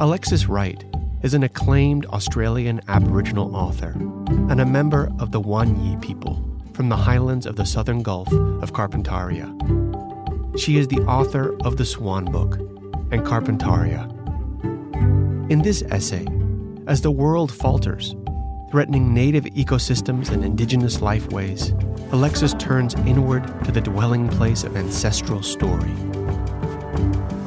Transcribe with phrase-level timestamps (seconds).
[0.00, 0.82] Alexis Wright
[1.20, 3.90] is an acclaimed Australian Aboriginal author
[4.48, 8.72] and a member of the Wanyi people from the highlands of the southern Gulf of
[8.72, 9.46] Carpentaria.
[10.58, 12.54] She is the author of The Swan Book
[13.12, 14.08] and Carpentaria.
[15.50, 16.26] In this essay,
[16.86, 18.16] as the world falters,
[18.70, 21.74] threatening native ecosystems and indigenous lifeways,
[22.10, 25.92] Alexis turns inward to the dwelling place of ancestral story.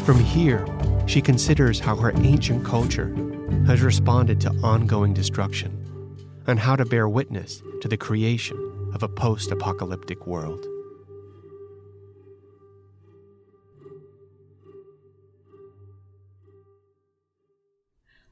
[0.05, 0.67] From here,
[1.05, 3.13] she considers how her ancient culture
[3.65, 5.79] has responded to ongoing destruction
[6.47, 10.65] and how to bear witness to the creation of a post apocalyptic world.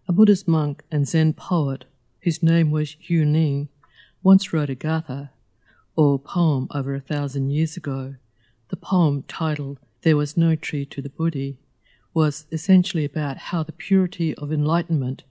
[0.07, 1.85] A Buddhist monk and Zen poet,
[2.23, 3.69] whose name was Huineng,
[4.21, 5.31] once wrote a gatha,
[5.95, 8.15] or poem over a thousand years ago.
[8.69, 11.59] The poem, titled There Was No Tree to the Bodhi,
[12.13, 15.23] was essentially about how the purity of enlightenment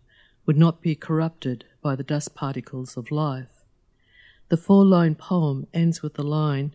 [0.46, 3.64] would not be corrupted by the dust particles of life.
[4.48, 6.74] The four line poem ends with the line,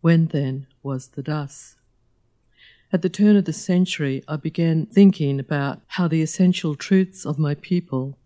[0.00, 1.76] When then was the dust?
[2.92, 7.38] At the turn of the century, I began thinking about how the essential truths of
[7.38, 8.18] my people,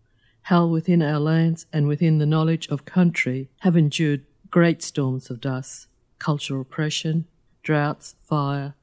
[0.43, 5.41] how within our lands and within the knowledge of country, have endured great storms of
[5.41, 5.87] dust,
[6.19, 7.27] cultural oppression,
[7.63, 8.75] droughts, fire,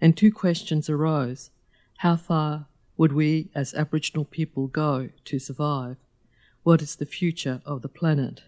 [0.00, 1.50] and two questions arose
[1.98, 5.96] how far would we as Aboriginal people go to survive?
[6.62, 8.42] What is the future of the planet?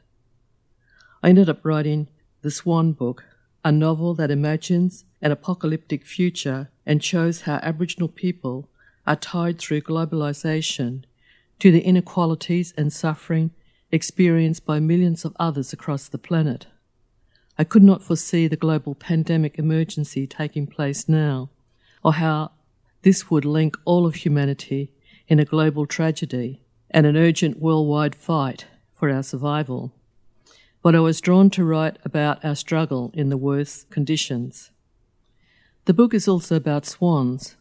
[1.21, 2.07] I ended up writing
[2.43, 3.25] The Swan Book,
[3.65, 8.69] a novel that imagines an apocalyptic future and shows how Aboriginal people
[9.05, 11.03] are tied through globalization
[11.59, 13.51] to the inequalities and suffering
[13.91, 16.67] experienced by millions of others across the planet.
[17.59, 21.51] I could not foresee the global pandemic emergency taking place now,
[22.05, 22.53] or how
[23.03, 24.93] this would link all of humanity
[25.27, 29.93] in a global tragedy and an urgent worldwide fight for our survival.
[30.83, 34.71] But I was drawn to write about our struggle in the worst conditions.
[35.85, 37.57] The book is also about swans.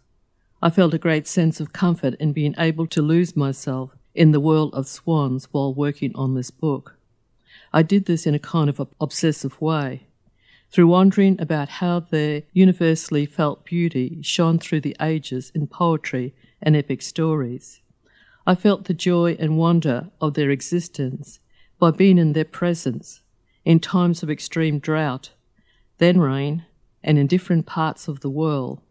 [0.61, 4.39] I felt a great sense of comfort in being able to lose myself in the
[4.39, 6.97] world of swans while working on this book.
[7.71, 10.09] I did this in a kind of obsessive way
[10.72, 16.75] through wondering about how their universally felt beauty shone through the ages in poetry and
[16.75, 17.81] epic stories.
[18.46, 21.40] I felt the joy and wonder of their existence
[21.80, 23.22] by being in their presence
[23.66, 25.31] in times of extreme drought,
[25.97, 26.66] then rain,
[27.03, 28.81] and in different parts of the world,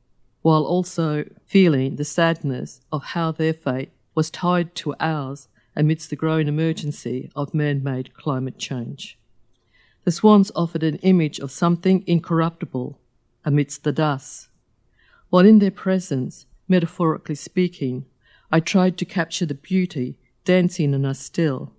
[0.42, 6.16] while also feeling the sadness of how their fate was tied to ours amidst the
[6.16, 9.18] growing emergency of man made climate change.
[10.08, 12.98] The swans offered an image of something incorruptible
[13.44, 14.48] amidst the dust.
[15.28, 18.06] While in their presence, metaphorically speaking,
[18.50, 21.74] I tried to capture the beauty dancing in us still,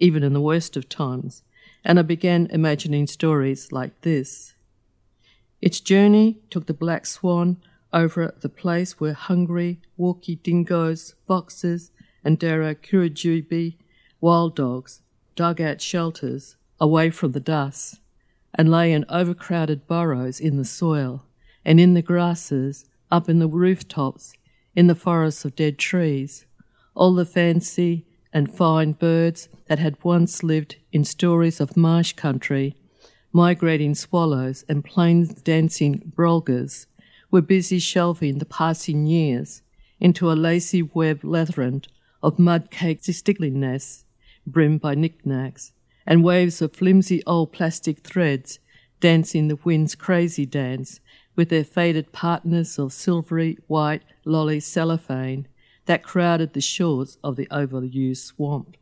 [0.00, 1.44] even in the worst of times,
[1.84, 4.54] and I began imagining stories like this.
[5.62, 7.58] Its journey took the black swan
[7.92, 11.92] over the place where hungry, walkie dingoes, foxes,
[12.24, 12.74] and Dara
[14.20, 15.02] wild dogs
[15.36, 18.00] dug out shelters away from the dust,
[18.54, 21.24] and lay in overcrowded burrows in the soil,
[21.64, 24.32] and in the grasses, up in the rooftops,
[24.74, 26.46] in the forests of dead trees,
[26.94, 32.76] all the fancy and fine birds that had once lived in stories of marsh country,
[33.32, 36.86] migrating swallows and plain dancing brolgas,
[37.30, 39.62] were busy shelving the passing years
[40.00, 41.86] into a lacy web labyrinth
[42.22, 44.04] of mud-caked stickling nests,
[44.46, 45.72] brimmed by knickknacks,
[46.10, 48.58] and waves of flimsy old plastic threads
[48.98, 50.98] dancing the wind's crazy dance
[51.36, 55.46] with their faded partners of silvery white lolly cellophane
[55.86, 58.76] that crowded the shores of the overused swamp.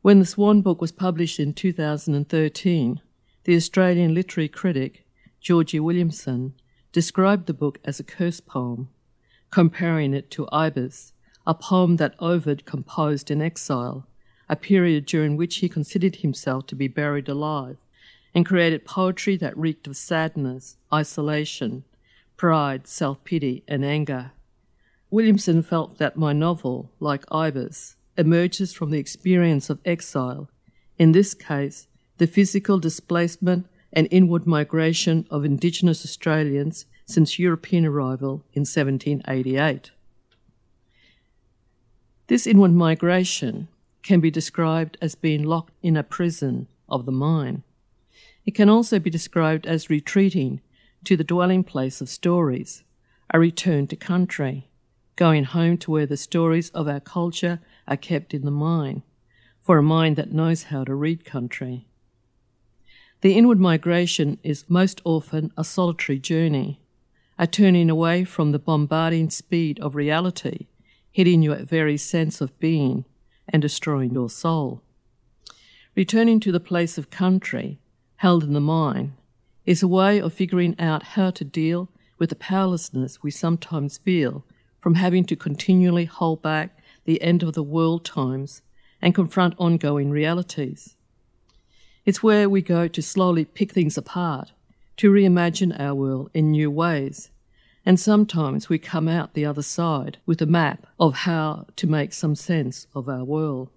[0.00, 3.00] When the Swan Book was published in 2013,
[3.44, 5.06] the Australian literary critic
[5.38, 6.54] Geordie Williamson
[6.92, 8.88] described the book as a curse poem,
[9.50, 11.12] comparing it to Ibis,
[11.46, 14.08] a poem that Ovid composed in exile
[14.48, 17.76] a period during which he considered himself to be buried alive,
[18.34, 21.84] and created poetry that reeked of sadness, isolation,
[22.36, 24.32] pride, self pity, and anger.
[25.10, 30.48] Williamson felt that my novel, like Ibis, emerges from the experience of exile,
[30.98, 31.86] in this case,
[32.18, 39.90] the physical displacement and inward migration of Indigenous Australians since European arrival in 1788.
[42.26, 43.68] This inward migration
[44.04, 47.62] can be described as being locked in a prison of the mind.
[48.46, 50.60] It can also be described as retreating
[51.04, 52.84] to the dwelling place of stories,
[53.32, 54.68] a return to country,
[55.16, 59.02] going home to where the stories of our culture are kept in the mind,
[59.60, 61.86] for a mind that knows how to read country.
[63.22, 66.78] The inward migration is most often a solitary journey,
[67.38, 70.66] a turning away from the bombarding speed of reality,
[71.10, 73.06] hitting your very sense of being
[73.48, 74.82] and destroying your soul.
[75.96, 77.78] Returning to the place of country,
[78.16, 79.12] held in the mind,
[79.64, 81.88] is a way of figuring out how to deal
[82.18, 84.44] with the powerlessness we sometimes feel
[84.80, 88.62] from having to continually hold back the end of the world times
[89.00, 90.96] and confront ongoing realities.
[92.04, 94.52] It's where we go to slowly pick things apart,
[94.98, 97.30] to reimagine our world in new ways,
[97.86, 102.12] and sometimes we come out the other side with a map of how to make
[102.12, 103.68] some sense of our world.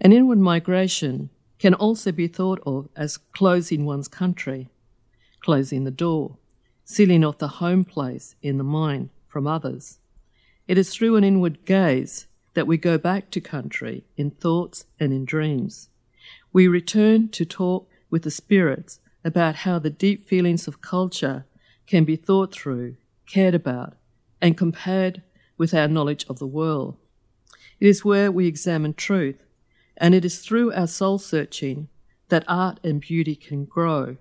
[0.00, 4.68] An inward migration can also be thought of as closing one's country,
[5.40, 6.36] closing the door,
[6.84, 9.98] sealing off the home place in the mind from others.
[10.66, 15.12] It is through an inward gaze that we go back to country in thoughts and
[15.12, 15.88] in dreams.
[16.52, 21.46] We return to talk with the spirits about how the deep feelings of culture
[21.86, 22.96] can be thought through,
[23.26, 23.94] cared about,
[24.40, 25.22] and compared
[25.56, 26.96] with our knowledge of the world.
[27.80, 29.42] It is where we examine truth,
[29.96, 31.88] and it is through our soul searching
[32.28, 34.16] that art and beauty can grow,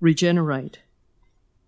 [0.00, 0.80] regenerate,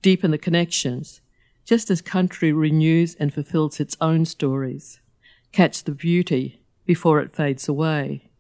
[0.03, 1.21] deepen the connections,
[1.65, 5.01] just as country renews and fulfills its own stories.
[5.53, 8.31] Catch the beauty before it fades away.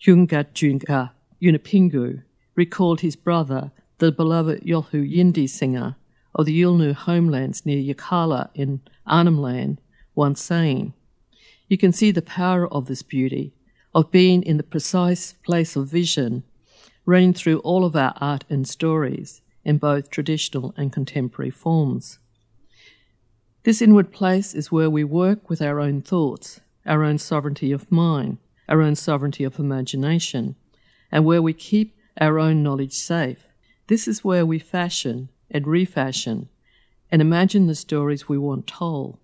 [0.00, 1.10] Djunga Djunga
[1.40, 2.22] Yunupingu
[2.54, 5.96] recalled his brother, the beloved Yothu Yindi singer
[6.34, 9.80] of the Yolngu homelands near Yirrkala in Arnhem Land,
[10.14, 10.92] once saying,
[11.68, 13.52] You can see the power of this beauty,
[13.94, 16.42] of being in the precise place of vision,
[17.06, 22.18] running through all of our art and stories in both traditional and contemporary forms.
[23.62, 27.90] This inward place is where we work with our own thoughts, our own sovereignty of
[27.90, 28.38] mind,
[28.68, 30.56] our own sovereignty of imagination,
[31.12, 33.48] and where we keep our own knowledge safe.
[33.86, 36.48] This is where we fashion and refashion
[37.10, 39.18] and imagine the stories we want told,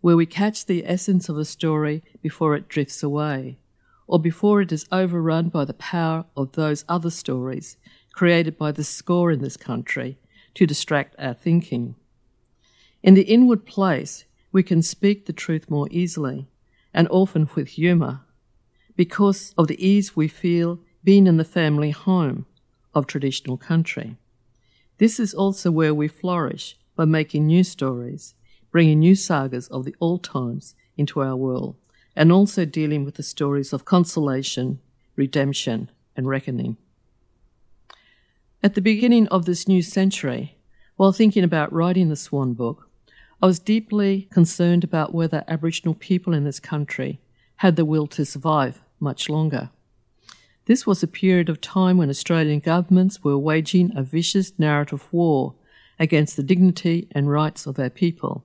[0.00, 3.58] where we catch the essence of a story before it drifts away,
[4.06, 7.76] or before it is overrun by the power of those other stories
[8.12, 10.18] created by the score in this country
[10.54, 11.94] to distract our thinking.
[13.02, 16.48] In the inward place, we can speak the truth more easily
[16.94, 18.22] and often with humour
[18.96, 22.46] because of the ease we feel being in the family home
[22.94, 24.16] of traditional country.
[24.98, 28.34] This is also where we flourish by making new stories,
[28.70, 31.76] bringing new sagas of the old times into our world,
[32.16, 34.80] and also dealing with the stories of consolation,
[35.14, 36.76] redemption, and reckoning.
[38.62, 40.58] At the beginning of this new century,
[40.96, 42.88] while thinking about writing the Swan book,
[43.40, 47.20] I was deeply concerned about whether Aboriginal people in this country
[47.56, 49.70] had the will to survive much longer.
[50.68, 55.54] This was a period of time when Australian governments were waging a vicious narrative war
[55.98, 58.44] against the dignity and rights of our people.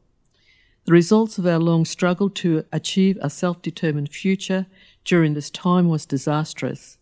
[0.85, 4.67] The results of our long struggle to achieve a self determined future
[5.03, 6.97] during this time was disastrous,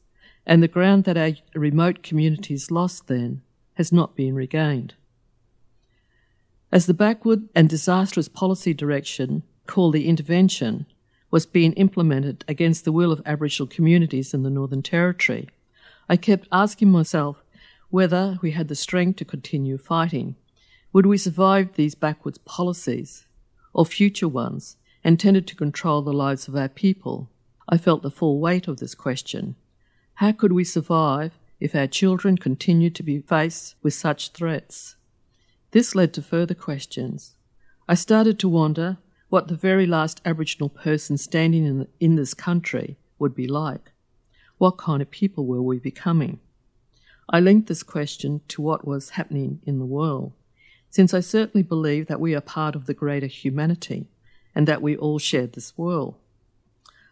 [0.47, 3.43] and the ground that our remote communities lost then
[3.75, 4.95] has not been regained.
[6.71, 10.87] As the backward and disastrous policy direction called the intervention
[11.31, 15.49] was being implemented against the will of Aboriginal communities in the Northern Territory,
[16.09, 17.41] I kept asking myself
[17.89, 20.35] whether we had the strength to continue fighting.
[20.93, 23.25] Would we survive these backwards policies
[23.73, 27.29] or future ones intended to control the lives of our people?
[27.69, 29.55] I felt the full weight of this question.
[30.15, 34.95] How could we survive if our children continued to be faced with such threats?
[35.71, 37.35] This led to further questions.
[37.87, 38.97] I started to wonder
[39.31, 43.93] what the very last Aboriginal person standing in, in this country would be like.
[44.57, 46.41] What kind of people were we becoming?
[47.29, 50.33] I linked this question to what was happening in the world,
[50.89, 54.09] since I certainly believe that we are part of the greater humanity
[54.53, 56.15] and that we all share this world.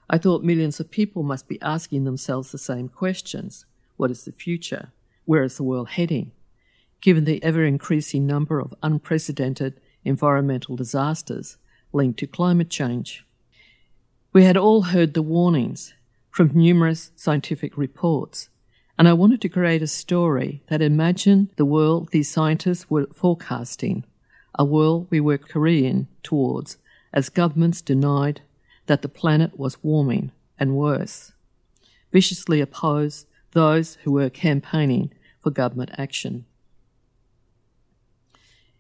[0.10, 4.34] I thought millions of people must be asking themselves the same questions What is the
[4.34, 4.92] future?
[5.24, 6.34] Where is the world heading?
[7.00, 11.56] given the ever increasing number of unprecedented environmental disasters
[11.92, 13.26] linked to climate change.
[14.32, 15.94] We had all heard the warnings
[16.30, 18.50] from numerous scientific reports,
[18.98, 24.04] and I wanted to create a story that imagined the world these scientists were forecasting,
[24.56, 26.78] a world we were careering towards
[27.14, 28.42] as governments denied
[28.86, 31.32] that the planet was warming and worse,
[32.12, 36.46] viciously opposed those who were campaigning for government action.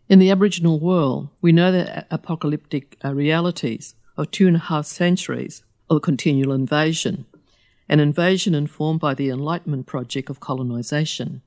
[0.10, 4.88] In the Aboriginal world, we know the apocalyptic uh, realities of two and a half
[4.88, 7.28] centuries of continual invasion,
[7.88, 11.44] an invasion informed by the Enlightenment project of colonisation,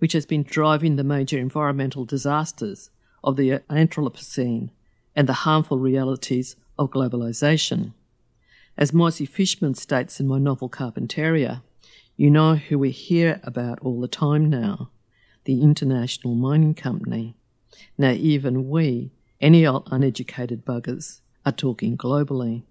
[0.00, 2.90] which has been driving the major environmental disasters
[3.22, 4.68] of the Anthropocene
[5.16, 7.94] and the harmful realities of globalisation.
[8.76, 11.62] As Mozzie Fishman states in my novel Carpentaria,
[12.18, 14.90] you know who we hear about all the time now
[15.46, 17.34] the International Mining Company.
[17.96, 22.62] Now, even we, any old uneducated buggers, are talking globally.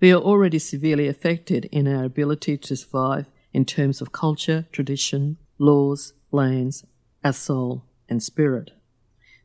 [0.00, 5.36] We are already severely affected in our ability to survive in terms of culture, tradition,
[5.58, 6.84] laws, lands,
[7.24, 8.72] our soul, and spirit.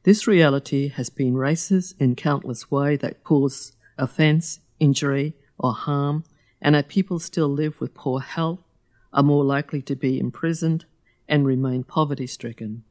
[0.04, 6.24] This reality has been racist in countless ways that cause offence, injury, or harm,
[6.62, 8.60] and our people still live with poor health,
[9.14, 10.86] are more likely to be imprisoned,
[11.28, 12.84] and remain poverty stricken.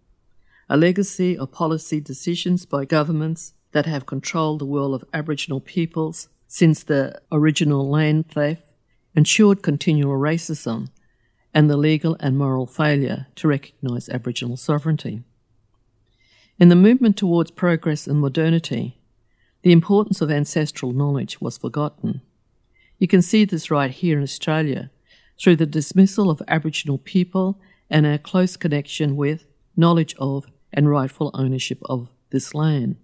[0.68, 6.28] A legacy of policy decisions by governments that have controlled the world of Aboriginal peoples
[6.48, 8.66] since the original land theft
[9.14, 10.88] ensured continual racism
[11.54, 15.22] and the legal and moral failure to recognise Aboriginal sovereignty.
[16.58, 18.98] In the movement towards progress and modernity,
[19.62, 22.22] the importance of ancestral knowledge was forgotten.
[22.98, 24.90] You can see this right here in Australia
[25.38, 29.46] through the dismissal of Aboriginal people and our close connection with,
[29.76, 30.46] knowledge of,
[30.76, 32.96] and rightful ownership of this land.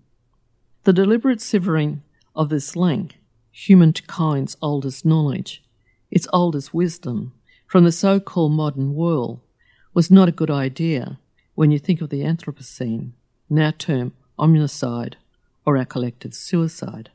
[0.85, 2.02] The deliberate severing
[2.37, 3.19] of this link,
[3.50, 5.62] humankind's oldest knowledge,
[6.11, 7.33] its oldest wisdom,
[7.67, 9.41] from the so called modern world,
[9.95, 11.19] was not a good idea
[11.55, 13.12] when you think of the Anthropocene,
[13.49, 15.14] now termed omnicide
[15.64, 17.11] or our collective suicide.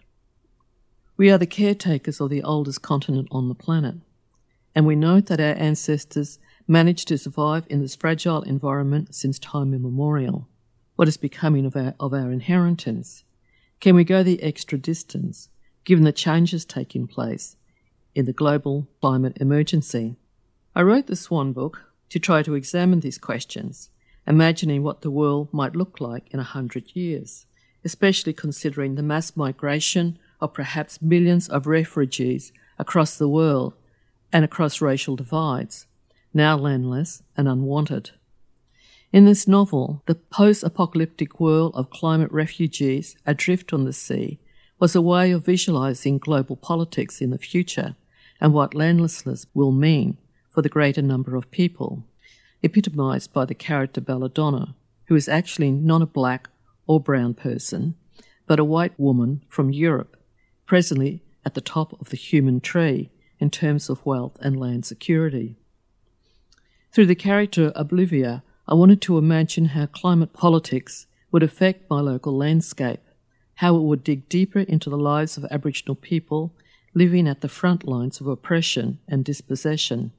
[1.17, 3.95] We are the caretakers of the oldest continent on the planet,
[4.73, 9.73] and we note that our ancestors managed to survive in this fragile environment since time
[9.73, 10.47] immemorial.
[10.95, 13.23] What is becoming of our, of our inheritance?
[13.79, 15.49] Can we go the extra distance,
[15.85, 17.55] given the changes taking place
[18.15, 20.15] in the global climate emergency?
[20.75, 23.89] I wrote the Swan book to try to examine these questions,
[24.25, 27.45] imagining what the world might look like in a hundred years,
[27.85, 33.73] especially considering the mass migration of perhaps millions of refugees across the world
[34.33, 35.87] and across racial divides,
[36.33, 38.11] now landless and unwanted.
[39.11, 44.39] In this novel, the post apocalyptic world of climate refugees adrift on the sea
[44.79, 47.95] was a way of visualizing global politics in the future
[48.39, 50.17] and what landlessness will mean
[50.49, 52.03] for the greater number of people,
[52.61, 56.49] epitomized by the character Belladonna, who is actually not a black
[56.85, 57.95] or brown person,
[58.45, 60.17] but a white woman from Europe,
[60.65, 65.55] presently at the top of the human tree in terms of wealth and land security.
[66.97, 72.35] Through the character Oblivia, I wanted to imagine how climate politics would affect my local
[72.35, 73.01] landscape,
[73.57, 76.55] how it would dig deeper into the lives of Aboriginal people
[76.95, 80.11] living at the front lines of oppression and dispossession.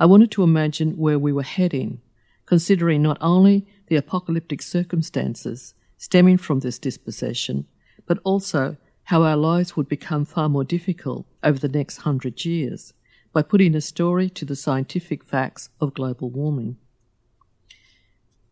[0.00, 2.00] I wanted to imagine where we were heading,
[2.46, 7.64] considering not only the apocalyptic circumstances stemming from this dispossession,
[8.06, 12.92] but also how our lives would become far more difficult over the next hundred years
[13.32, 16.76] by putting a story to the scientific facts of global warming.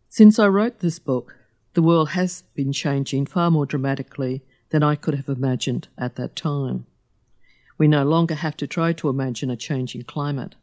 [0.08, 1.36] Since I wrote this book,
[1.74, 6.34] the world has been changing far more dramatically than I could have imagined at that
[6.34, 6.86] time.
[7.78, 10.56] We no longer have to try to imagine a changing climate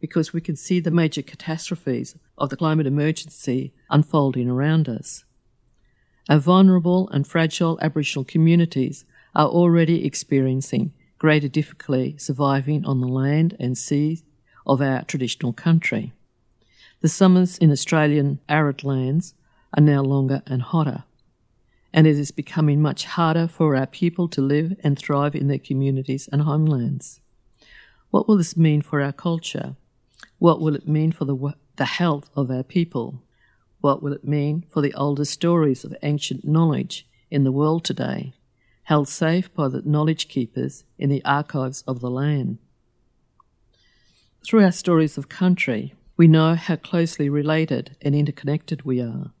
[0.00, 5.24] because we can see the major catastrophes of the climate emergency unfolding around us.
[6.28, 9.04] Our vulnerable and fragile Aboriginal communities
[9.34, 14.22] are already experiencing greater difficulty surviving on the land and sea
[14.66, 16.12] of our traditional country.
[17.00, 19.34] The summers in Australian arid lands
[19.76, 21.04] are now longer and hotter,
[21.92, 25.58] and it is becoming much harder for our people to live and thrive in their
[25.58, 27.20] communities and homelands.
[28.10, 29.76] What will this mean for our culture?
[30.38, 33.22] What will it mean for the, the health of our people?
[33.80, 38.32] What will it mean for the older stories of ancient knowledge in the world today,
[38.84, 42.58] held safe by the knowledge keepers in the archives of the land?
[44.44, 49.32] Through our stories of country, we know how closely related and interconnected we are,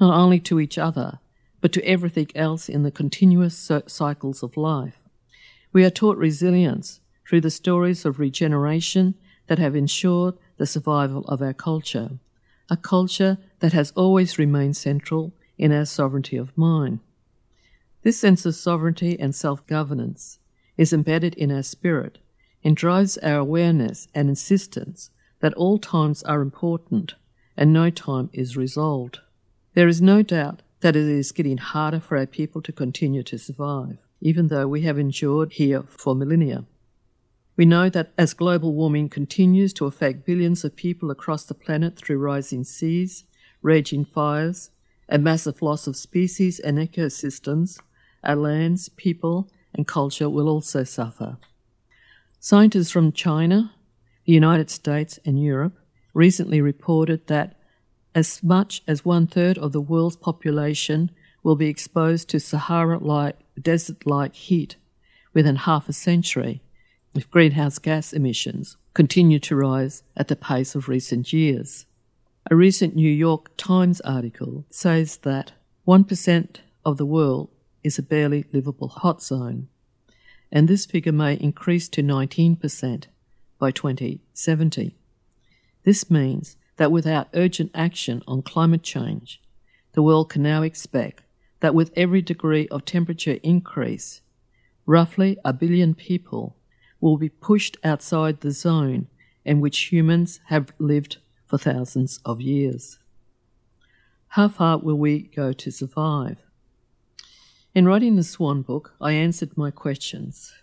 [0.00, 1.20] not only to each other,
[1.60, 5.02] but to everything else in the continuous cycles of life.
[5.72, 9.14] We are taught resilience through the stories of regeneration
[9.46, 12.18] that have ensured the survival of our culture,
[12.70, 17.00] a culture that has always remained central in our sovereignty of mind.
[18.06, 20.38] This sense of sovereignty and self governance
[20.76, 22.18] is embedded in our spirit
[22.62, 25.10] and drives our awareness and insistence
[25.40, 27.16] that all times are important
[27.56, 29.18] and no time is resolved.
[29.74, 33.38] There is no doubt that it is getting harder for our people to continue to
[33.38, 36.64] survive, even though we have endured here for millennia.
[37.56, 41.96] We know that as global warming continues to affect billions of people across the planet
[41.96, 43.24] through rising seas,
[43.62, 44.70] raging fires,
[45.08, 47.80] and massive loss of species and ecosystems,
[48.26, 51.38] our lands, people, and culture will also suffer.
[52.40, 53.72] Scientists from China,
[54.24, 55.78] the United States, and Europe
[56.14, 57.56] recently reported that
[58.14, 61.10] as much as one third of the world's population
[61.42, 64.76] will be exposed to Sahara like desert like heat
[65.34, 66.62] within half a century
[67.14, 71.86] if greenhouse gas emissions continue to rise at the pace of recent years.
[72.50, 75.52] A recent New York Times article says that
[75.86, 77.50] 1% of the world
[77.86, 79.68] is a barely livable hot zone,
[80.50, 83.04] and this figure may increase to 19%
[83.60, 84.96] by 2070.
[85.84, 89.40] This means that without urgent action on climate change,
[89.92, 91.22] the world can now expect
[91.60, 94.20] that with every degree of temperature increase,
[94.84, 96.56] roughly a billion people
[97.00, 99.06] will be pushed outside the zone
[99.44, 102.98] in which humans have lived for thousands of years.
[104.30, 106.45] How far will we go to survive?
[107.76, 110.54] In writing the Swan book, I answered my questions.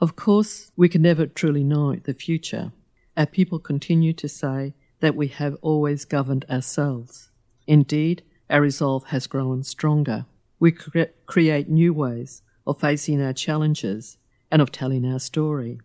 [0.00, 2.72] Of course, we can never truly know the future.
[3.14, 7.28] Our people continue to say that we have always governed ourselves.
[7.66, 10.24] Indeed, our resolve has grown stronger.
[10.58, 14.16] We cre- create new ways of facing our challenges
[14.50, 15.82] and of telling our story.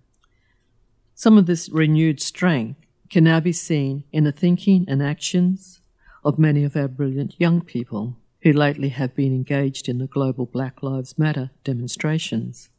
[1.14, 2.80] Some of this renewed strength
[3.10, 5.82] can now be seen in the thinking and actions
[6.24, 10.46] of many of our brilliant young people who lately have been engaged in the global
[10.46, 12.70] Black Lives Matter demonstrations.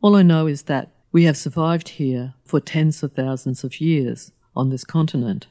[0.00, 4.32] All I know is that we have survived here for tens of thousands of years
[4.56, 5.46] on this continent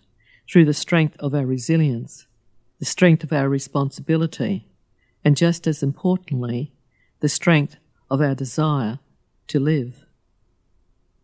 [0.50, 2.26] through the strength of our resilience,
[2.80, 4.68] the strength of our responsibility,
[5.24, 6.74] and just as importantly,
[7.20, 7.78] the strength
[8.10, 9.00] of our desire
[9.48, 10.04] to live.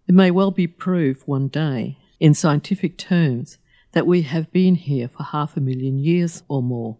[0.07, 3.57] It may well be proved one day, in scientific terms,
[3.91, 6.97] that we have been here for half a million years or more.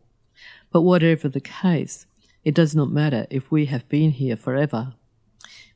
[0.77, 2.05] But whatever the case,
[2.43, 4.93] it does not matter if we have been here forever.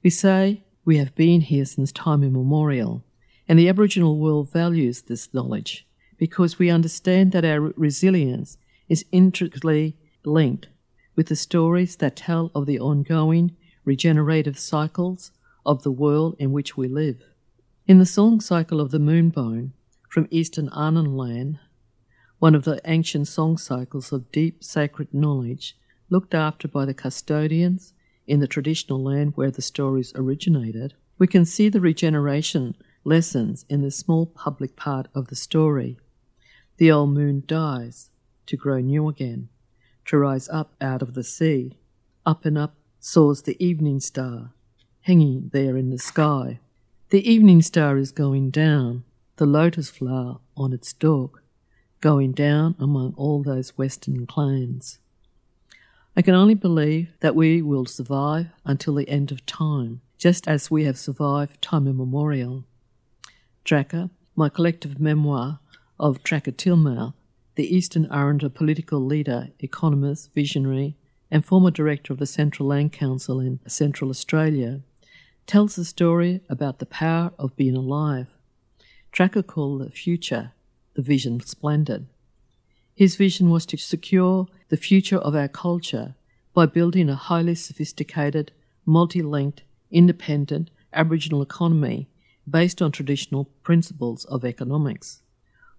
[0.03, 3.03] We say we have been here since time immemorial,
[3.47, 5.87] and the Aboriginal world values this knowledge
[6.19, 8.59] because we understand that our resilience
[8.89, 10.67] is intricately linked
[11.15, 15.31] with the stories that tell of the ongoing regenerative cycles
[15.65, 17.23] of the world in which we live.
[17.87, 19.71] In the song cycle of the Moonbone
[20.09, 21.57] from Eastern Arnhem Land,
[22.41, 25.77] one of the ancient song cycles of deep sacred knowledge
[26.09, 27.93] looked after by the custodians
[28.25, 33.83] in the traditional land where the stories originated, we can see the regeneration lessons in
[33.83, 35.99] the small public part of the story.
[36.77, 38.09] The old moon dies
[38.47, 39.49] to grow new again,
[40.05, 41.77] to rise up out of the sea.
[42.25, 44.51] Up and up soars the evening star,
[45.01, 46.59] hanging there in the sky.
[47.11, 49.03] The evening star is going down,
[49.35, 51.40] the lotus flower on its stalk,
[52.01, 54.99] going down among all those western clans.
[56.15, 60.69] I can only believe that we will survive until the end of time, just as
[60.69, 62.65] we have survived time immemorial.
[63.63, 65.59] Tracker, my collective memoir
[65.99, 67.13] of Tracker Tilmouth,
[67.55, 70.95] the Eastern Arrernte political leader, economist, visionary,
[71.29, 74.81] and former director of the Central Land Council in Central Australia,
[75.47, 78.27] tells the story about the power of being alive.
[79.11, 80.51] Tracker called the future
[80.93, 82.07] the vision splendid.
[82.93, 86.15] His vision was to secure the future of our culture
[86.53, 88.51] by building a highly sophisticated,
[88.85, 92.07] multi linked, independent Aboriginal economy
[92.49, 95.21] based on traditional principles of economics.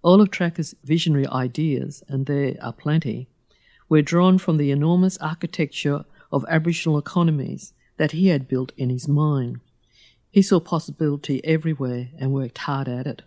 [0.01, 3.27] All of Tracker's visionary ideas, and there are plenty,
[3.89, 9.07] were drawn from the enormous architecture of Aboriginal economies that he had built in his
[9.07, 9.59] mind.
[10.31, 13.21] He saw possibility everywhere and worked hard at it.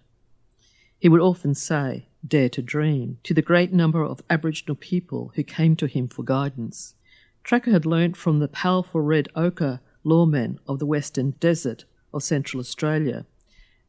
[1.07, 5.45] He would often say, Dare to dream, to the great number of Aboriginal people who
[5.45, 6.97] came to him for guidance.
[7.45, 12.59] Tracker had learnt from the powerful red ochre lawmen of the Western Desert of Central
[12.59, 13.25] Australia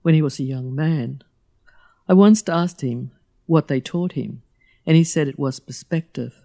[0.03, 1.23] when he was a young man.
[2.07, 3.09] I once asked him
[3.47, 4.43] what they taught him,
[4.85, 6.43] and he said it was perspective.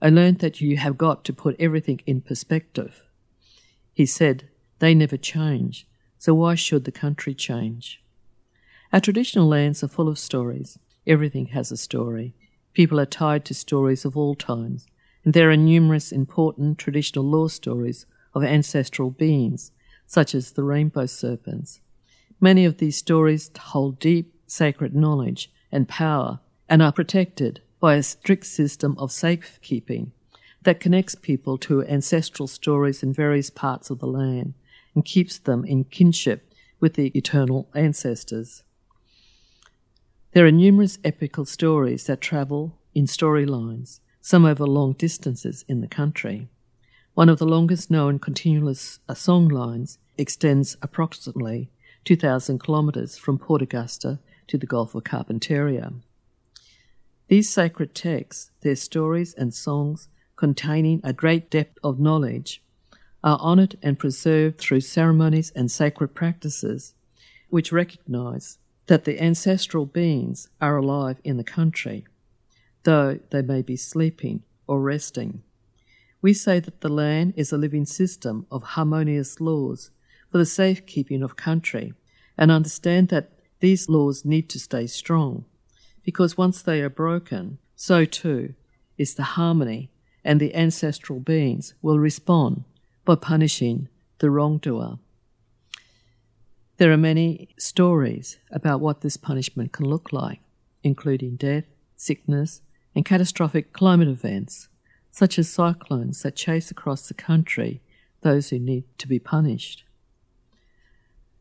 [0.00, 3.02] I learned that you have got to put everything in perspective.
[3.92, 4.44] He said,
[4.78, 8.04] They never change, so why should the country change?
[8.96, 10.78] Our traditional lands are full of stories.
[11.06, 12.32] Everything has a story.
[12.72, 14.86] People are tied to stories of all times,
[15.22, 19.70] and there are numerous important traditional law stories of ancestral beings,
[20.06, 21.82] such as the rainbow serpents.
[22.40, 28.02] Many of these stories hold deep sacred knowledge and power and are protected by a
[28.02, 30.12] strict system of safekeeping
[30.62, 34.54] that connects people to ancestral stories in various parts of the land
[34.94, 38.62] and keeps them in kinship with the eternal ancestors.
[40.36, 45.88] There are numerous epical stories that travel in storylines, some over long distances in the
[45.88, 46.46] country.
[47.14, 51.70] One of the longest known continuous uh, song lines extends approximately
[52.04, 54.18] 2,000 kilometres from Port Augusta
[54.48, 55.94] to the Gulf of Carpentaria.
[57.28, 62.62] These sacred texts, their stories and songs containing a great depth of knowledge,
[63.24, 66.92] are honoured and preserved through ceremonies and sacred practices
[67.48, 72.06] which recognise that the ancestral beings are alive in the country,
[72.84, 75.42] though they may be sleeping or resting.
[76.22, 79.90] We say that the land is a living system of harmonious laws
[80.30, 81.94] for the safekeeping of country
[82.38, 85.44] and understand that these laws need to stay strong
[86.04, 88.54] because once they are broken, so too
[88.96, 89.90] is the harmony
[90.24, 92.64] and the ancestral beings will respond
[93.04, 94.98] by punishing the wrongdoer.
[96.78, 100.40] There are many stories about what this punishment can look like,
[100.82, 101.64] including death,
[101.96, 102.60] sickness,
[102.94, 104.68] and catastrophic climate events,
[105.10, 107.80] such as cyclones that chase across the country
[108.20, 109.84] those who need to be punished.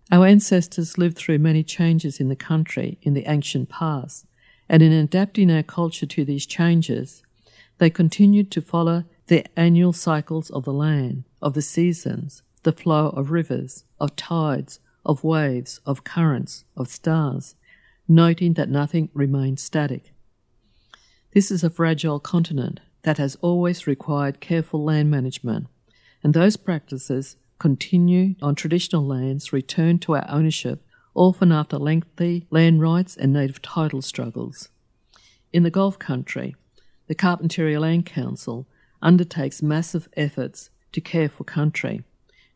[0.10, 4.26] Our ancestors lived through many changes in the country in the ancient past,
[4.70, 7.24] and in adapting our culture to these changes,
[7.78, 13.10] they continued to follow the annual cycles of the land, of the seasons, the flow
[13.10, 17.56] of rivers, of tides, of waves, of currents, of stars,
[18.08, 20.14] noting that nothing remains static.
[21.34, 25.68] This is a fragile continent that has always required careful land management,
[26.24, 30.82] and those practices continue on traditional lands returned to our ownership
[31.14, 34.70] often after lengthy land rights and native title struggles.
[35.54, 36.56] In the Gulf country,
[37.08, 38.68] the Carpentaria Land Council
[39.02, 42.04] undertakes massive efforts to care for country,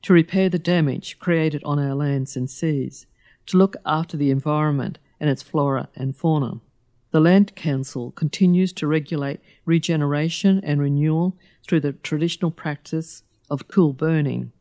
[0.01, 3.05] to repair the damage created on our lands and seas,
[3.45, 6.61] to look after the environment and its flora and fauna.
[7.11, 11.35] The Land Council continues to regulate regeneration and renewal
[11.67, 14.51] through the traditional practice of cool burning,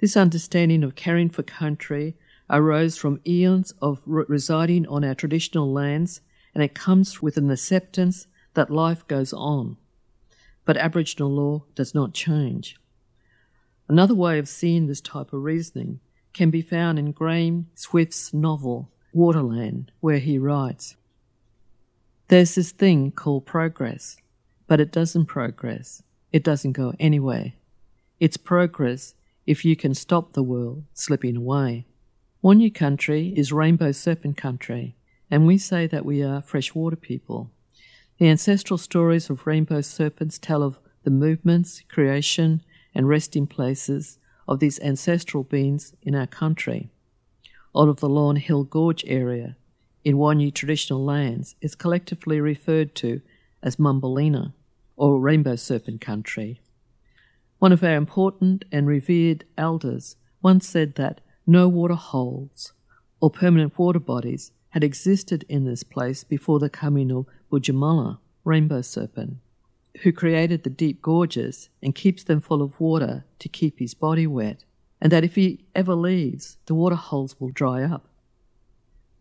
[0.00, 2.16] this understanding of caring for country
[2.48, 6.20] arose from eons of re- residing on our traditional lands,
[6.54, 9.76] and it comes with an acceptance that life goes on.
[10.64, 12.79] But Aboriginal law does not change.
[13.90, 15.98] Another way of seeing this type of reasoning
[16.32, 20.94] can be found in Graham Swift's novel Waterland, where he writes
[22.28, 24.16] There's this thing called progress,
[24.68, 26.04] but it doesn't progress.
[26.30, 27.54] It doesn't go anywhere.
[28.20, 31.84] It's progress if you can stop the world slipping away.
[32.42, 34.94] One new country is rainbow serpent country,
[35.32, 37.50] and we say that we are freshwater people.
[38.18, 42.62] The ancestral stories of rainbow serpents tell of the movements, creation,
[42.94, 46.90] and resting places of these ancestral beings in our country.
[47.72, 49.56] All of the Lawn Hill Gorge area
[50.04, 53.20] in Wanyi traditional lands is collectively referred to
[53.62, 54.52] as Mumbalina,
[54.96, 56.60] or rainbow serpent country.
[57.58, 62.72] One of our important and revered elders once said that no water holes
[63.20, 68.80] or permanent water bodies had existed in this place before the coming of Boodjamulla, rainbow
[68.80, 69.38] serpent,
[70.02, 74.26] who created the deep gorges and keeps them full of water to keep his body
[74.26, 74.64] wet,
[75.00, 78.06] and that if he ever leaves, the water holes will dry up.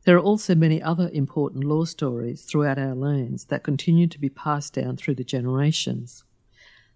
[0.05, 4.29] There are also many other important law stories throughout our lands that continue to be
[4.29, 6.23] passed down through the generations.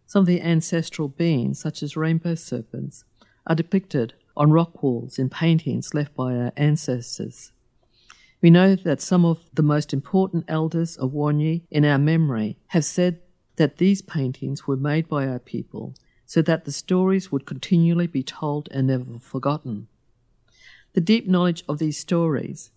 [0.06, 3.04] Some of the ancestral beings, such as rainbow serpents,
[3.46, 7.52] are depicted on rock walls in paintings left by our ancestors.
[8.42, 12.84] We know that some of the most important elders of Wanyi in our memory have
[12.84, 13.20] said
[13.56, 15.94] that these paintings were made by our people
[16.26, 19.88] so that the stories would continually be told and never forgotten.
[20.94, 22.72] The deep knowledge of these stories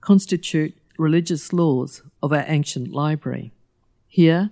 [0.00, 3.52] constitute religious laws of our ancient library.
[4.08, 4.50] Here,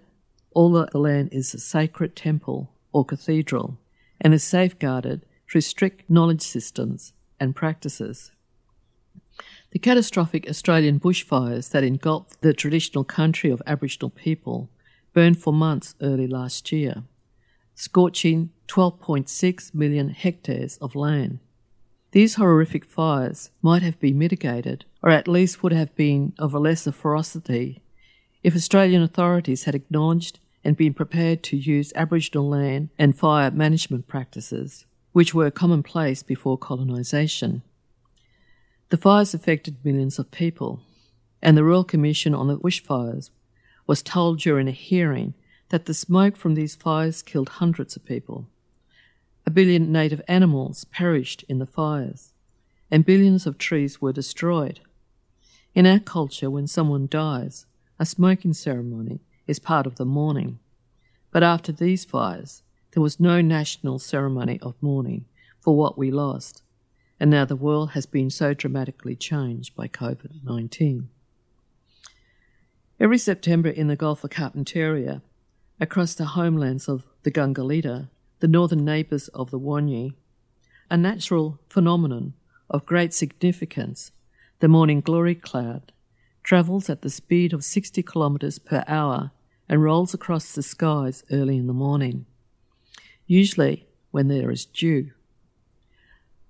[0.52, 3.78] all the land is a sacred temple or cathedral
[4.20, 8.32] and is safeguarded through strict knowledge systems and practices.
[9.70, 14.68] The catastrophic Australian bushfires that engulfed the traditional country of Aboriginal people
[15.12, 17.02] burned for months early last year,
[17.74, 21.38] scorching 12.6 million hectares of land.
[22.12, 26.58] These horrific fires might have been mitigated, or at least would have been of a
[26.58, 27.82] lesser ferocity,
[28.42, 34.08] if Australian authorities had acknowledged and been prepared to use Aboriginal land and fire management
[34.08, 37.62] practices, which were commonplace before colonisation.
[38.90, 40.80] The fires affected millions of people,
[41.40, 43.30] and the Royal Commission on the Bushfires
[43.90, 45.34] was told during a hearing
[45.70, 48.46] that the smoke from these fires killed hundreds of people.
[49.44, 52.32] A billion native animals perished in the fires,
[52.88, 54.78] and billions of trees were destroyed.
[55.74, 57.66] In our culture, when someone dies,
[57.98, 60.60] a smoking ceremony is part of the mourning.
[61.32, 65.24] But after these fires, there was no national ceremony of mourning
[65.58, 66.62] for what we lost
[67.20, 71.10] and now the world has been so dramatically changed by COVID 19.
[73.00, 75.22] Every September in the Gulf of Carpentaria,
[75.80, 78.10] across the homelands of the Ganggalida,
[78.40, 80.12] the northern neighbours of the Wanyi,
[80.90, 82.34] a natural phenomenon
[82.68, 84.12] of great significance,
[84.58, 85.92] the morning glory cloud,
[86.42, 89.30] travels at the speed of 60 kilometres per hour
[89.66, 92.26] and rolls across the skies early in the morning,
[93.26, 95.10] usually when there is dew.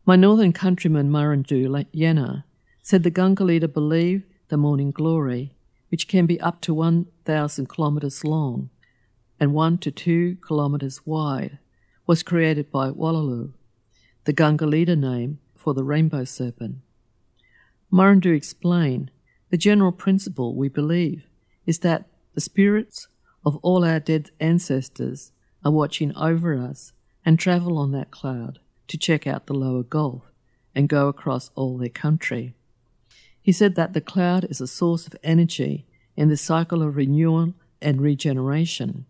[0.04, 2.42] My northern countryman Murrandoo Yanner
[2.82, 5.54] said the Ganggalida believe the morning glory,
[5.90, 8.70] which can be up to 1,000 kilometres long
[9.38, 11.58] and 1 to 2 kilometres wide,
[12.06, 13.52] was created by Wallaloo,
[14.24, 16.76] the Ganggalida name for the rainbow serpent.
[17.92, 19.10] Murrandoo explained
[19.50, 21.24] the general principle we believe
[21.66, 23.08] is that the spirits
[23.44, 25.32] of all our dead ancestors
[25.64, 26.92] are watching over us
[27.24, 30.22] and travel on that cloud to check out the lower Gulf
[30.74, 32.54] and go across all their country.
[33.42, 37.54] He said that the cloud is a source of energy in the cycle of renewal
[37.80, 39.06] and regeneration.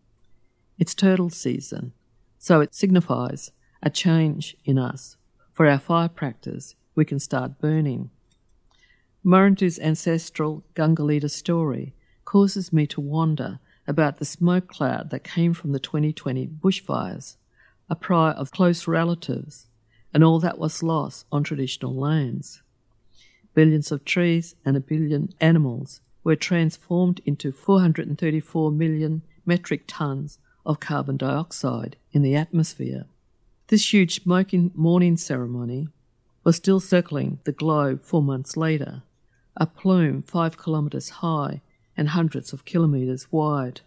[0.79, 1.93] It's turtle season,
[2.39, 5.17] so it signifies a change in us.
[5.53, 8.11] For our fire practice, we can start burning.
[9.25, 15.73] Murrandoo's ancestral Ganggalida story causes me to wonder about the smoke cloud that came from
[15.73, 17.37] the 2020 bushfires,
[17.91, 19.67] a prior of close relatives
[20.15, 22.63] and all that was lost on traditional lands.
[23.55, 30.81] Billions of trees and a billion animals were transformed into 434 million metric tons of
[30.81, 33.07] carbon dioxide in the atmosphere.
[33.69, 35.89] This huge smoking morning ceremony
[36.45, 39.03] was still circling the globe four months later,
[39.57, 41.61] a plume five kilometres high
[41.97, 43.81] and hundreds of kilometres wide.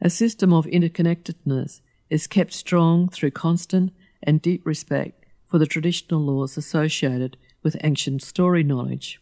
[0.00, 1.80] A system of interconnectedness
[2.10, 5.21] is kept strong through constant and deep respect
[5.52, 9.20] for the traditional laws associated with ancient story knowledge.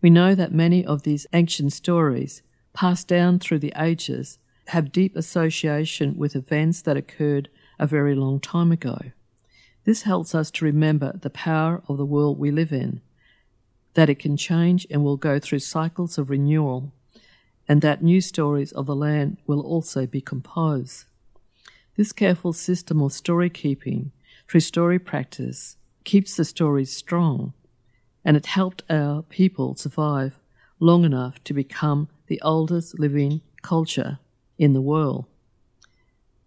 [0.00, 5.16] We know that many of these ancient stories, passed down through the ages, have deep
[5.16, 7.48] association with events that occurred
[7.80, 8.96] a very long time ago.
[9.84, 13.00] This helps us to remember the power of the world we live in,
[13.94, 16.92] that it can change and will go through cycles of renewal,
[17.68, 21.06] and that new stories of the land will also be composed.
[21.96, 24.12] This careful system of story keeping
[24.48, 27.52] through story practice keeps the stories strong,
[28.24, 30.38] and it helped our people survive
[30.78, 34.18] long enough to become the oldest living culture
[34.58, 35.26] in the world.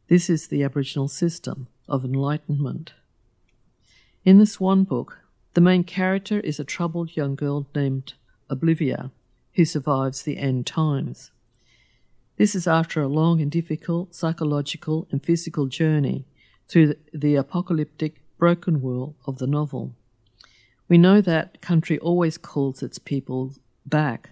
[0.07, 2.93] This is the Aboriginal system of enlightenment.
[4.23, 5.19] In the Swan book,
[5.53, 8.13] the main character is a troubled young girl named
[8.49, 9.11] Oblivia
[9.53, 11.31] who survives the end times.
[12.37, 16.25] This is after a long and difficult psychological and physical journey
[16.69, 19.91] through the apocalyptic, broken world of the novel.
[20.87, 23.53] We know that country always calls its people
[23.85, 24.29] back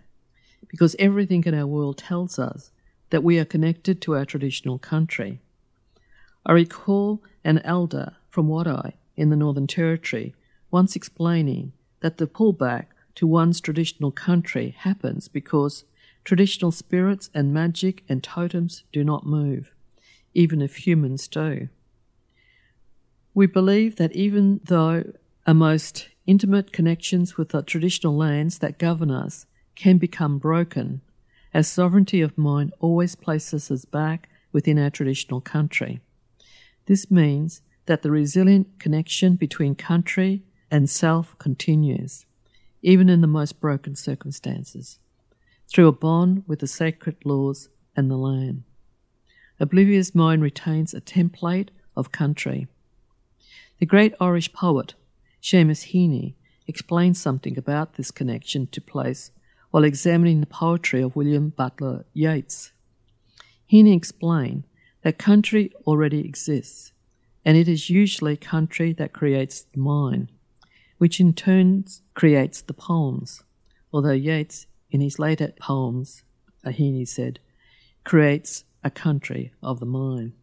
[0.68, 2.72] because everything in our world tells us
[3.10, 5.40] that we are connected to our traditional country.
[6.46, 10.36] I recall an elder from Wadeye in the Northern Territory
[10.72, 15.84] once explaining that the pullback to one's traditional country happens because
[16.28, 19.72] Traditional spirits and magic and totems do not move,
[20.34, 21.70] even if humans do.
[23.38, 25.14] We believe that even though
[25.46, 29.46] our most intimate connections with the traditional lands that govern us
[29.76, 31.02] can become broken,
[31.54, 36.00] our sovereignty of mind always places us back within our traditional country.
[36.88, 42.26] This means that the resilient connection between country and self continues,
[42.82, 44.98] even in the most broken circumstances
[45.68, 48.64] through a bond with the sacred laws and the land.
[49.60, 52.68] Oblivia's mind retains a template of country.
[53.80, 54.96] The great Irish poet,
[55.42, 56.34] Seamus Heaney,
[56.66, 59.30] explained something about this connection to place
[59.70, 62.72] while examining the poetry of William Butler Yeats.
[63.72, 64.64] Heaney explained
[65.04, 66.92] that country already exists,
[67.46, 70.32] and it is usually country that creates the mind,
[70.98, 71.86] which in turn
[72.16, 73.44] creates the poems,
[73.94, 76.24] although Yeats, in his later poems,
[76.66, 77.40] uh, Heaney said,
[78.04, 80.34] creates a country of the mind.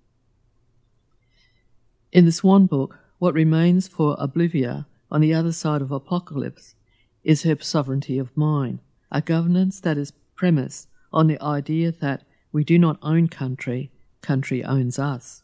[2.13, 6.75] In the Swan book, what remains for Oblivia on the other side of apocalypse
[7.23, 12.63] is her sovereignty of mind, a governance that is premised on the idea that we
[12.63, 15.43] do not own country, country owns us.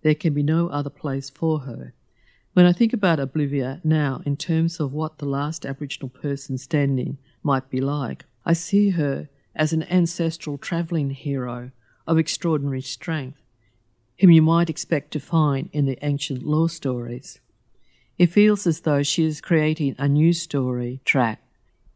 [0.00, 1.92] There can be no other place for her.
[2.54, 7.18] When I think about Oblivia now in terms of what the last Aboriginal person standing
[7.42, 11.72] might be like, I see her as an ancestral travelling hero
[12.06, 13.42] of extraordinary strength,
[14.20, 17.40] whom you might expect to find in the ancient law stories.
[18.18, 21.40] It feels as though she is creating a new story track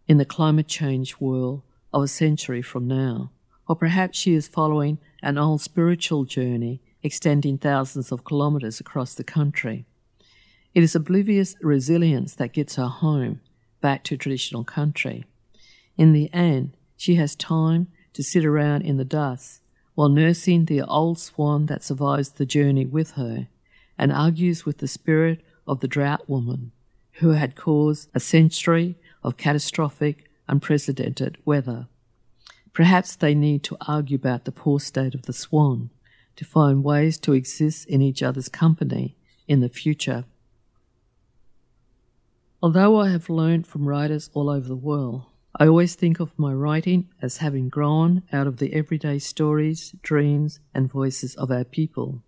[0.07, 3.31] in the climate change world of a century from now.
[3.69, 9.25] Or perhaps she is following an old spiritual journey extending thousands of kilometres across the
[9.25, 9.85] country.
[10.75, 13.41] It is Oblivia's resilience that gets her home,
[13.81, 15.25] back to traditional country.
[15.97, 19.62] In the end, she has time to sit around in the dust
[19.95, 23.49] while nursing the old swan that survives the journey with her,
[23.99, 26.73] and argues with the spirit of the drought woman
[27.17, 31.87] who had caused a century of catastrophic, unprecedented weather.
[32.73, 35.91] Perhaps they need to argue about the poor state of the swan
[36.37, 39.15] to find ways to exist in each other's company
[39.47, 40.25] in the future.
[42.63, 46.55] Although I have learned from writers all over the world, I always think of my
[46.55, 52.23] writing as having grown out of the everyday stories, dreams, and voices of our people,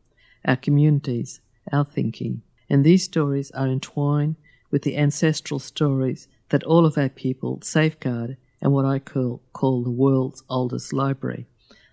[0.45, 1.41] our communities,
[1.73, 2.43] our thinking.
[2.69, 4.37] And these stories are entwined
[4.71, 9.83] with the ancestral stories that all of our people safeguard and what I call, call
[9.83, 11.47] the world's oldest library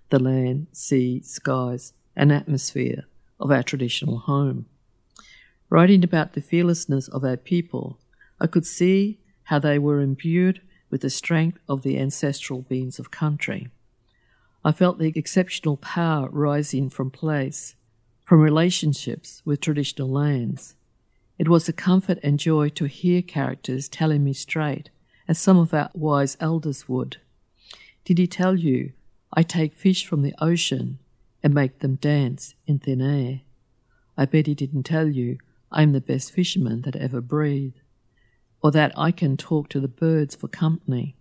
[0.09, 3.05] the land, sea, skies, and atmosphere
[3.39, 4.65] of our traditional home.
[5.69, 7.97] Writing about the fearlessness of our people,
[8.37, 10.59] I could see how they were imbued
[10.91, 13.69] with the strength of the ancestral beings of country.
[14.63, 17.75] I felt the exceptional power rising from place,
[18.23, 20.75] from relationships with traditional lands.
[21.39, 24.91] It was a comfort and joy to hear characters telling me straight,
[25.27, 27.17] as some of our wise elders would.
[28.05, 28.91] Did he tell you,
[29.33, 30.99] I take fish from the ocean
[31.41, 33.41] and make them dance in thin air?
[34.17, 35.39] I bet he didn't tell you,
[35.71, 37.79] I'm the best fisherman that ever breathed
[38.61, 41.15] or that I can talk to the birds for company,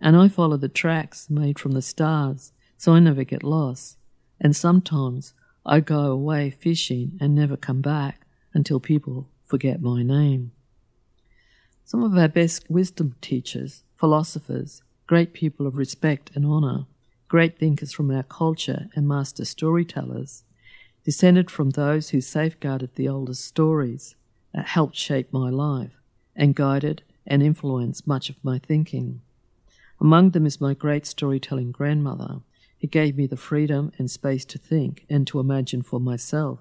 [0.00, 3.96] and I follow the tracks made from the stars, so I never get lost.
[4.40, 10.52] And sometimes I go away fishing and never come back until people forget my name.
[11.84, 16.86] Some of our best wisdom teachers, philosophers, great people of respect and honour,
[17.28, 20.44] great thinkers from our culture, and master storytellers,
[21.04, 24.16] descended from those who safeguarded the oldest stories
[24.52, 26.01] that helped shape my life
[26.34, 29.20] and guided and influenced much of my thinking.
[30.00, 32.40] Among them is my great storytelling grandmother,
[32.80, 36.60] who gave me the freedom and space to think and to imagine for myself.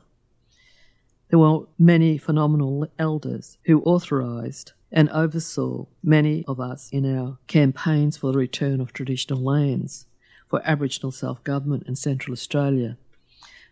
[1.30, 8.18] There were many phenomenal elders who authorized and oversaw many of us in our campaigns
[8.18, 10.06] for the return of traditional lands,
[10.48, 12.98] for Aboriginal self government in Central Australia,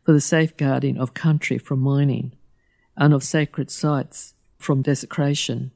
[0.04, 2.32] for the safeguarding of country from mining,
[2.96, 5.72] and of sacred sites from desecration,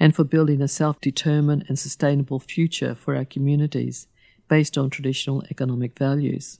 [0.00, 4.08] and for building a self determined and sustainable future for our communities
[4.48, 6.58] based on traditional economic values.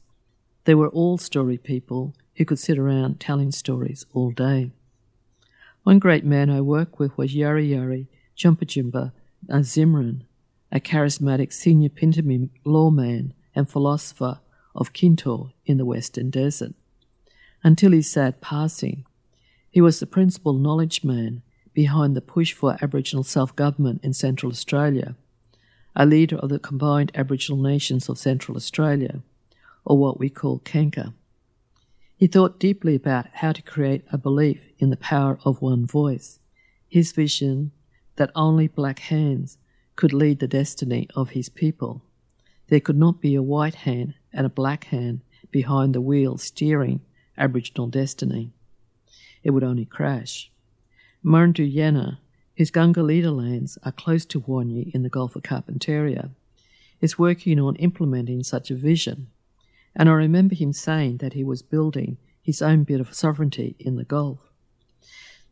[0.64, 4.70] They were all story people who could sit around telling stories all day.
[5.82, 9.12] One great man I worked with was Yari Yari Jumpajimba
[9.48, 10.22] Zimran,
[10.70, 14.40] a charismatic senior Pintupi lawman and philosopher
[14.74, 16.74] of Kintore in the Western Desert.
[17.64, 19.04] Until his sad passing,
[19.70, 21.42] he was the principal knowledge man
[21.84, 25.16] behind the push for Aboriginal self government in Central Australia,
[25.96, 29.22] a leader of the combined Aboriginal nations of Central Australia,
[29.86, 31.14] or what we call CANCA.
[32.18, 36.38] He thought deeply about how to create a belief in the power of one voice,
[36.86, 37.72] his vision
[38.16, 39.56] that only black hands
[39.96, 42.02] could lead the destiny of his people.
[42.68, 47.00] There could not be a white hand and a black hand behind the wheel steering
[47.38, 48.52] Aboriginal destiny.
[49.42, 50.50] It would only crash.
[51.24, 52.16] Murrandoo Yanner,
[52.56, 56.30] whose Gunga lands are close to Wanyi in the Gulf of Carpentaria,
[57.02, 59.28] is working on implementing such a vision.
[59.94, 63.96] And I remember him saying that he was building his own bit of sovereignty in
[63.96, 64.38] the Gulf.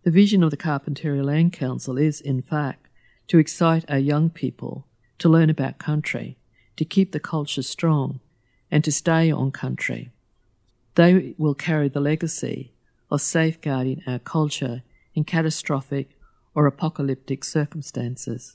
[0.04, 2.88] The vision of the Carpentaria Land Council is, in fact,
[3.26, 4.86] to excite our young people
[5.18, 6.38] to learn about country,
[6.76, 8.20] to keep the culture strong,
[8.70, 10.12] and to stay on country.
[10.94, 12.72] They will carry the legacy
[13.10, 14.82] of safeguarding our culture
[15.18, 16.16] in catastrophic
[16.54, 18.54] or apocalyptic circumstances.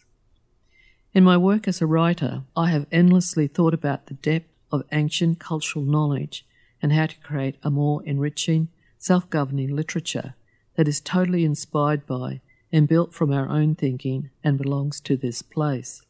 [1.14, 5.39] In my work as a writer, I have endlessly thought about the depth of ancient
[5.39, 6.45] cultural knowledge
[6.82, 10.36] and how to create a more enriching, self governing literature
[10.76, 12.39] that is totally inspired by
[12.72, 16.01] and built from our own thinking and belongs to this place.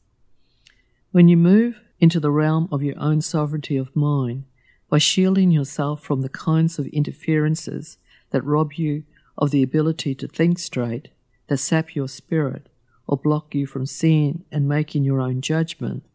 [1.12, 4.43] When you move into the realm of your own sovereignty of mind
[4.88, 7.97] by shielding yourself from the kinds of interferences
[8.30, 9.04] that rob you
[9.38, 11.10] of the ability to think straight,
[11.48, 12.68] that sap your spirit,
[13.08, 16.06] or block you from seeing and making your own judgment,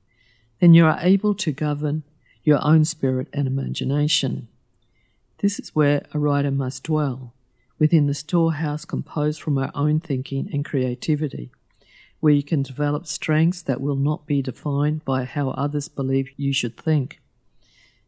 [0.60, 2.02] then you are able to govern
[2.42, 4.48] your own spirit and imagination.
[5.38, 7.34] This is where a writer must dwell,
[7.78, 11.50] within the storehouse composed from our own thinking and creativity,
[12.20, 16.52] where you can develop strengths that will not be defined by how others believe you
[16.52, 17.20] should think.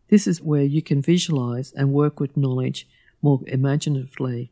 [0.09, 2.89] This is where you can visualize and work with knowledge
[3.23, 4.51] more imaginatively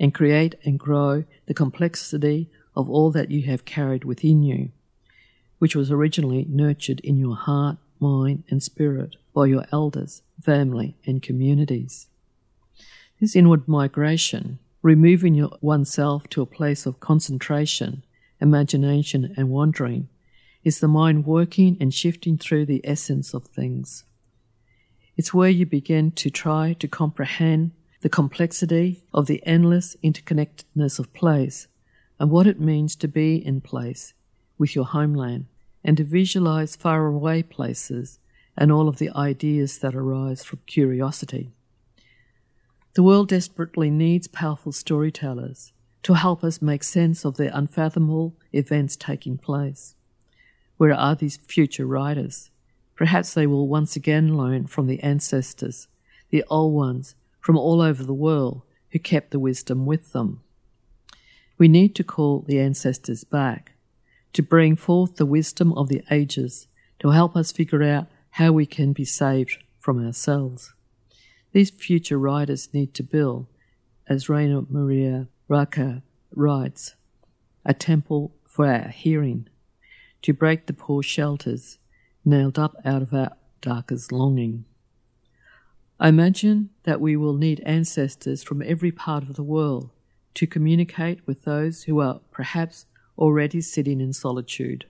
[0.00, 4.70] and create and grow the complexity of all that you have carried within you,
[5.58, 11.22] which was originally nurtured in your heart, mind, and spirit by your elders, family, and
[11.22, 12.06] communities.
[13.20, 18.04] This inward migration, removing your, oneself to a place of concentration,
[18.40, 20.08] imagination, and wandering,
[20.62, 24.04] is the mind working and shifting through the essence of things.
[25.16, 31.12] It's where you begin to try to comprehend the complexity of the endless interconnectedness of
[31.12, 31.66] place
[32.18, 34.14] and what it means to be in place
[34.56, 35.46] with your homeland
[35.84, 38.18] and to visualize faraway places
[38.56, 41.50] and all of the ideas that arise from curiosity.
[42.94, 45.72] The world desperately needs powerful storytellers
[46.02, 49.94] to help us make sense of the unfathomable events taking place.
[50.76, 52.50] Where are these future writers?
[52.96, 55.86] Perhaps they will once again learn from the ancestors,
[56.30, 57.14] the old ones
[57.48, 60.42] from all over the world who kept the wisdom with them.
[61.56, 63.72] We need to call the ancestors back,
[64.34, 66.68] to bring forth the wisdom of the ages
[66.98, 70.74] to help us figure out how we can be saved from ourselves.
[71.52, 73.46] These future writers need to build,
[74.06, 76.02] as Rainer Maria Rilke
[76.36, 76.96] writes,
[77.64, 79.48] a temple for our hearing,
[80.20, 81.78] to break the poor shelters
[82.26, 83.32] nailed up out of our
[83.62, 84.66] darkest longing.
[86.00, 89.90] I imagine that we will need ancestors from every part of the world
[90.34, 92.86] to communicate with those who are perhaps
[93.18, 94.84] already sitting in solitude,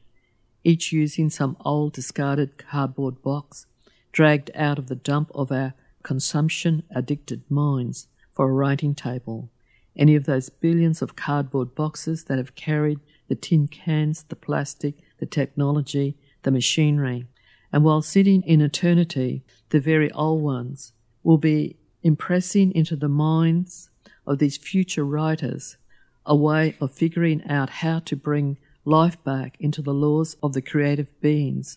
[0.64, 3.64] each using some old discarded cardboard box
[4.12, 9.48] dragged out of the dump of our consumption addicted minds for a writing table,
[9.96, 14.96] any of those billions of cardboard boxes that have carried the tin cans, the plastic,
[15.20, 17.26] the technology, the machinery,
[17.72, 20.92] and while sitting in eternity, the very old ones
[21.22, 23.90] will be impressing into the minds
[24.26, 25.76] of these future writers
[26.24, 30.62] a way of figuring out how to bring life back into the laws of the
[30.62, 31.76] creative beings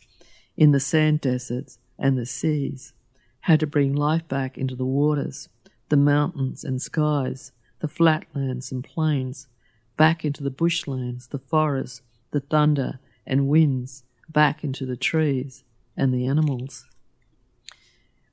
[0.57, 2.93] in the sand deserts and the seas
[3.41, 5.49] how to bring life back into the waters,
[5.89, 9.47] the mountains and skies, the flatlands and plains,
[9.97, 15.63] back into the bushlands, the forests, the thunder and winds, back into the trees
[15.97, 16.85] and the animals.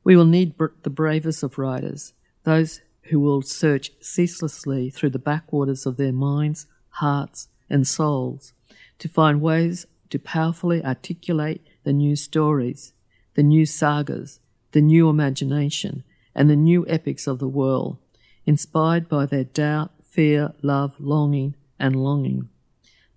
[0.09, 2.81] We will need the bravest of writers, those
[3.11, 8.55] who will search ceaselessly through the backwaters of their minds, hearts, and souls
[9.01, 12.95] to find ways to powerfully articulate the new stories,
[13.35, 14.41] the new sagas,
[14.73, 16.05] the new imagination,
[16.35, 17.99] and the new epics of the world,
[18.47, 22.49] inspired by their doubt, fear, love, longing, and longing.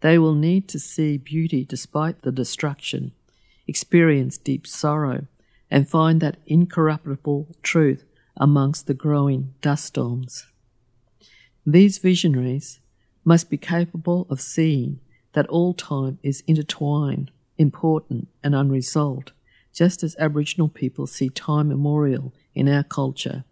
[0.01, 3.13] They will need to see beauty despite the destruction,
[3.65, 5.27] experience deep sorrow,
[5.71, 8.03] and find that incorruptible truth
[8.35, 10.45] amongst the growing dust storms.
[11.65, 12.81] These visionaries
[13.23, 14.99] must be capable of seeing
[15.33, 19.31] that all time is intertwined, important, and unresolved,
[19.73, 23.45] just as Aboriginal people see time memorial in our culture.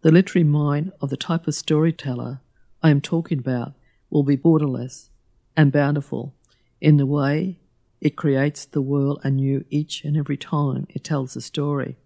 [0.00, 2.40] The literary mind of the type of storyteller
[2.82, 3.74] I am talking about
[4.10, 5.10] will be borderless
[5.56, 6.34] and bountiful
[6.80, 7.60] in the way
[8.04, 11.96] it creates the world anew each and every time it tells a story.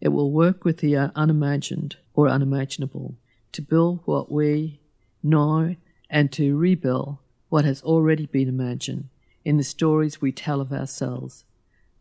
[0.00, 3.14] It will work with the unimagined or unimaginable
[3.52, 4.80] to build what we
[5.22, 5.76] know
[6.10, 7.18] and to rebuild
[7.48, 9.08] what has already been imagined
[9.44, 11.44] in the stories we tell of ourselves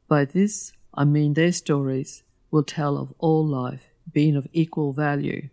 [0.07, 5.49] by this, I mean their stories will tell of all life being of equal value,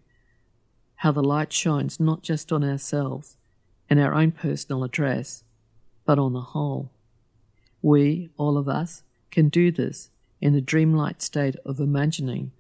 [0.97, 3.37] how the light shines not just on ourselves
[3.89, 5.43] and our own personal address,
[6.05, 6.91] but on the whole.
[7.83, 10.11] We, all of us, can do this
[10.41, 12.53] in the dreamlike state of imagining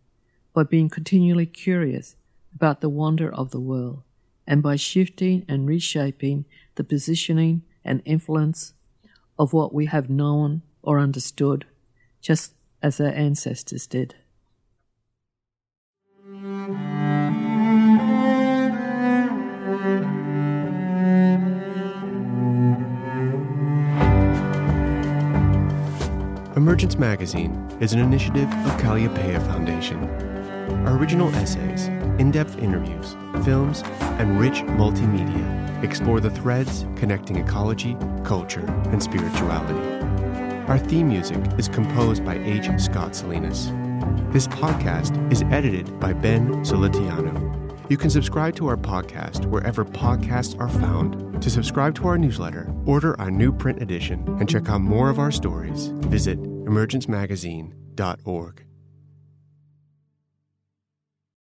[0.52, 2.16] by being continually curious
[2.54, 4.02] about the wonder of the world
[4.46, 6.44] and by shifting and reshaping
[6.74, 8.74] the positioning and influence
[9.38, 11.64] of what we have known or understood,
[12.20, 14.16] just as our ancestors did.
[26.62, 27.50] Emergence Magazine
[27.80, 29.98] is an initiative of Kalliopeia Foundation.
[30.86, 31.88] Our original essays,
[32.20, 33.82] in depth interviews, films,
[34.20, 39.80] and rich multimedia explore the threads connecting ecology, culture, and spirituality.
[40.68, 42.68] Our theme music is composed by H.
[42.78, 43.72] Scott Salinas.
[44.32, 47.90] This podcast is edited by Ben Solitiano.
[47.90, 51.42] You can subscribe to our podcast wherever podcasts are found.
[51.42, 55.18] To subscribe to our newsletter, order our new print edition, and check out more of
[55.18, 58.64] our stories, visit emergencemagazine.org.